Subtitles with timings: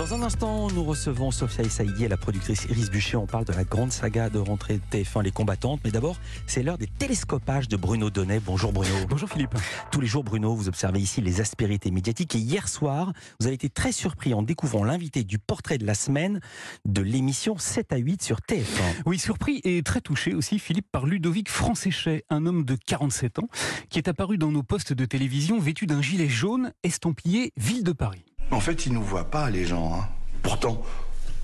[0.00, 3.18] Dans un instant, nous recevons Sophia et la productrice Iris Bûcher.
[3.18, 5.78] On parle de la grande saga de rentrée de TF1 Les Combattantes.
[5.84, 8.40] Mais d'abord, c'est l'heure des télescopages de Bruno Donnet.
[8.40, 8.94] Bonjour Bruno.
[9.10, 9.54] Bonjour Philippe.
[9.92, 12.34] Tous les jours, Bruno, vous observez ici les aspérités médiatiques.
[12.34, 15.94] Et hier soir, vous avez été très surpris en découvrant l'invité du portrait de la
[15.94, 16.40] semaine
[16.86, 19.02] de l'émission 7 à 8 sur TF1.
[19.04, 23.50] Oui, surpris et très touché aussi, Philippe, par Ludovic Francéchet, un homme de 47 ans,
[23.90, 27.92] qui est apparu dans nos postes de télévision vêtu d'un gilet jaune estampillé Ville de
[27.92, 28.29] Paris.
[28.50, 29.94] En fait, ils nous voient pas, les gens.
[29.94, 30.08] hein.
[30.42, 30.82] Pourtant,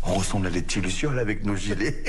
[0.04, 2.02] on ressemble à des petits lucioles avec nos gilets.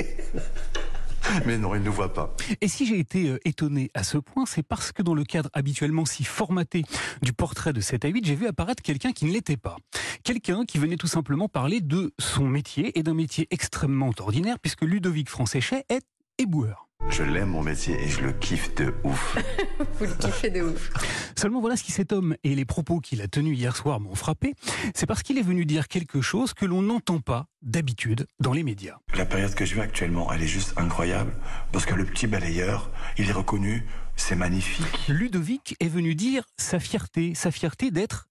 [1.46, 2.34] Mais non, ils nous voient pas.
[2.60, 5.50] Et si j'ai été euh, étonné à ce point, c'est parce que dans le cadre
[5.52, 6.84] habituellement si formaté
[7.20, 9.76] du portrait de 7 à 8, j'ai vu apparaître quelqu'un qui ne l'était pas.
[10.24, 14.82] Quelqu'un qui venait tout simplement parler de son métier et d'un métier extrêmement ordinaire puisque
[14.82, 16.02] Ludovic Francéchet est
[16.38, 16.87] éboueur.
[17.10, 19.38] Je l'aime, mon métier, et je le kiffe de ouf.
[19.98, 20.90] Vous le kiffez de ouf.
[21.36, 24.14] Seulement voilà ce qui cet homme et les propos qu'il a tenus hier soir m'ont
[24.14, 24.54] frappé,
[24.94, 28.62] c'est parce qu'il est venu dire quelque chose que l'on n'entend pas d'habitude dans les
[28.62, 28.98] médias.
[29.16, 31.32] La période que je vis actuellement, elle est juste incroyable.
[31.72, 34.86] Parce que le petit balayeur, il est reconnu, c'est magnifique.
[35.08, 38.28] Ludovic est venu dire sa fierté, sa fierté d'être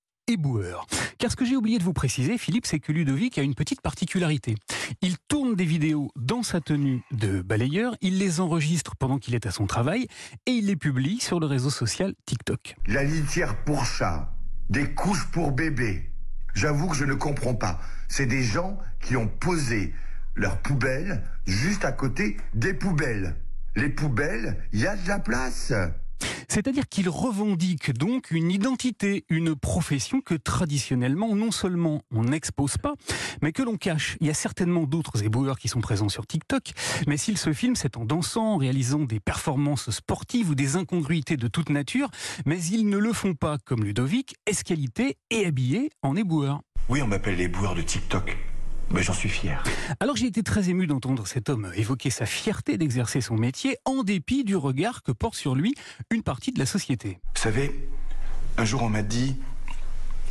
[1.17, 3.79] Car ce que j'ai oublié de vous préciser, Philippe, c'est que Ludovic a une petite
[3.79, 4.55] particularité.
[5.01, 9.45] Il tourne des vidéos dans sa tenue de balayeur, il les enregistre pendant qu'il est
[9.45, 10.07] à son travail
[10.45, 12.75] et il les publie sur le réseau social TikTok.
[12.87, 14.33] La litière pour chat,
[14.69, 16.11] des couches pour bébé.
[16.53, 17.79] J'avoue que je ne comprends pas.
[18.09, 19.93] C'est des gens qui ont posé
[20.35, 23.37] leurs poubelles juste à côté des poubelles.
[23.77, 25.71] Les poubelles, il y a de la place.
[26.47, 32.93] C'est-à-dire qu'il revendique donc une identité, une profession que traditionnellement, non seulement on n'expose pas,
[33.41, 34.17] mais que l'on cache.
[34.21, 36.71] Il y a certainement d'autres éboueurs qui sont présents sur TikTok,
[37.07, 41.37] mais s'ils se filment, c'est en dansant, en réalisant des performances sportives ou des incongruités
[41.37, 42.09] de toute nature,
[42.45, 46.61] mais ils ne le font pas comme Ludovic, esqualité et habillé en éboueur.
[46.89, 48.37] Oui, on m'appelle les boueurs de TikTok.
[48.89, 49.63] Mais j'en suis fier.
[49.99, 54.03] Alors j'ai été très ému d'entendre cet homme évoquer sa fierté d'exercer son métier en
[54.03, 55.75] dépit du regard que porte sur lui
[56.09, 57.19] une partie de la société.
[57.35, 57.89] Vous savez,
[58.57, 59.35] un jour on m'a dit,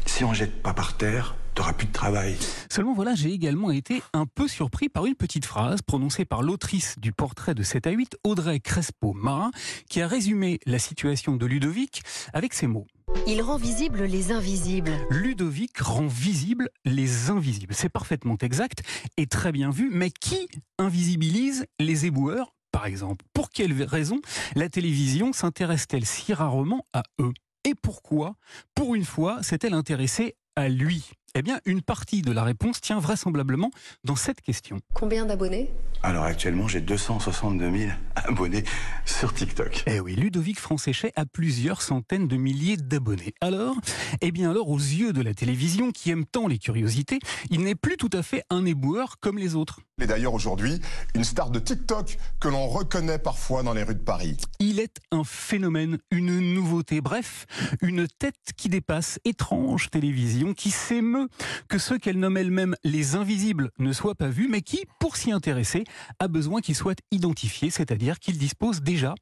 [0.07, 2.37] si on jette pas par terre, t'auras plus de travail.
[2.71, 6.97] Seulement voilà, j'ai également été un peu surpris par une petite phrase prononcée par l'autrice
[6.99, 9.51] du portrait de 7 à 8, Audrey Crespo-Marin,
[9.89, 12.03] qui a résumé la situation de Ludovic
[12.33, 12.87] avec ces mots.
[13.27, 14.93] Il rend visibles les invisibles.
[15.11, 17.75] Ludovic rend visible les invisibles.
[17.75, 18.83] C'est parfaitement exact
[19.17, 23.25] et très bien vu, mais qui invisibilise les éboueurs, par exemple?
[23.33, 24.21] Pour quelle raison
[24.55, 27.33] la télévision s'intéresse-t-elle si rarement à eux?
[27.65, 28.37] Et pourquoi,
[28.75, 31.11] pour une fois, s'est-elle intéressée à lui?
[31.39, 33.71] Eh bien, une partie de la réponse tient vraisemblablement
[34.05, 34.81] dans cette question.
[34.95, 35.71] Combien d'abonnés?
[36.03, 38.65] Alors actuellement, j'ai 262 000 abonnés
[39.05, 39.85] sur TikTok.
[39.87, 43.35] Eh oui, Ludovic Francéchet a plusieurs centaines de milliers d'abonnés.
[43.43, 43.77] Alors,
[44.23, 47.19] eh bien alors, aux yeux de la télévision qui aime tant les curiosités,
[47.51, 49.81] il n'est plus tout à fait un éboueur comme les autres.
[49.99, 50.79] Il est d'ailleurs aujourd'hui
[51.15, 54.37] une star de TikTok que l'on reconnaît parfois dans les rues de Paris.
[54.59, 57.47] Il est un phénomène, une nouveauté, bref,
[57.81, 61.29] une tête qui dépasse, étrange télévision, qui s'émeut
[61.71, 65.33] que ceux qu'elle nomme elle-même les invisibles ne soient pas vus, mais qui, pour s'y
[65.33, 65.85] intéresser,
[66.19, 69.15] a besoin qu'ils soient identifiés, c'est-à-dire qu'ils disposent déjà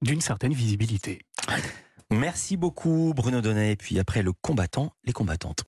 [0.00, 1.18] d'une certaine visibilité.
[2.10, 3.72] Merci beaucoup Bruno Donnet.
[3.72, 5.54] Et puis après le combattant, les combattantes.